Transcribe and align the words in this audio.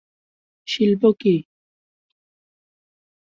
শিল্প 0.67 1.03
কি? 1.21 1.35